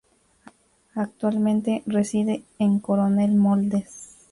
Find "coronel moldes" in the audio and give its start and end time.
2.79-4.17